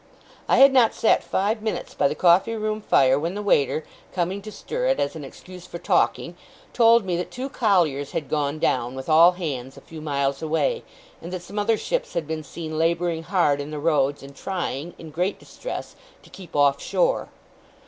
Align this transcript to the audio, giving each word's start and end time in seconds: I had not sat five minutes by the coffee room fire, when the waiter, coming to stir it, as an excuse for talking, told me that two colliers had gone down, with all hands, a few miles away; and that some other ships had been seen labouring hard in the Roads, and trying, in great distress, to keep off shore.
I 0.49 0.57
had 0.57 0.73
not 0.73 0.95
sat 0.95 1.23
five 1.23 1.61
minutes 1.61 1.93
by 1.93 2.07
the 2.07 2.15
coffee 2.15 2.55
room 2.55 2.81
fire, 2.81 3.19
when 3.19 3.35
the 3.35 3.43
waiter, 3.43 3.85
coming 4.11 4.41
to 4.41 4.51
stir 4.51 4.87
it, 4.87 4.99
as 4.99 5.15
an 5.15 5.23
excuse 5.23 5.67
for 5.67 5.77
talking, 5.77 6.35
told 6.73 7.05
me 7.05 7.15
that 7.17 7.29
two 7.29 7.49
colliers 7.49 8.09
had 8.13 8.27
gone 8.27 8.57
down, 8.57 8.95
with 8.95 9.07
all 9.09 9.33
hands, 9.33 9.77
a 9.77 9.81
few 9.81 10.01
miles 10.01 10.41
away; 10.41 10.81
and 11.21 11.31
that 11.31 11.43
some 11.43 11.59
other 11.59 11.77
ships 11.77 12.13
had 12.15 12.25
been 12.25 12.41
seen 12.43 12.79
labouring 12.79 13.21
hard 13.21 13.61
in 13.61 13.69
the 13.69 13.77
Roads, 13.77 14.23
and 14.23 14.35
trying, 14.35 14.95
in 14.97 15.11
great 15.11 15.37
distress, 15.37 15.95
to 16.23 16.31
keep 16.31 16.55
off 16.55 16.81
shore. 16.81 17.29